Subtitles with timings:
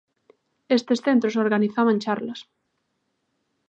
[0.77, 2.39] Estes centros organizaban charlas.